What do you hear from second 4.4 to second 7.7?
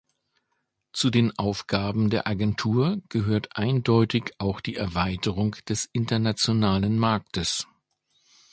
die Erweiterung des internationalen Marktes.